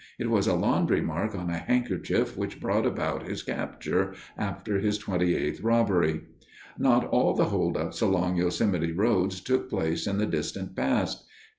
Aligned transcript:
It 0.17 0.31
was 0.31 0.47
a 0.47 0.55
laundry 0.55 0.99
mark 1.01 1.35
on 1.35 1.51
a 1.51 1.59
handkerchief 1.59 2.35
which 2.35 2.59
brought 2.59 2.87
about 2.87 3.27
his 3.27 3.43
capture 3.43 4.15
after 4.35 4.79
his 4.79 4.97
twenty 4.97 5.35
eighth 5.35 5.61
robbery. 5.61 6.21
Not 6.79 7.05
all 7.09 7.35
the 7.35 7.45
holdups 7.49 8.01
along 8.01 8.37
Yosemite 8.37 8.93
roads 8.93 9.41
took 9.41 9.69
place 9.69 10.07
in 10.07 10.17
the 10.17 10.25
distant 10.25 10.75
past. 10.75 11.25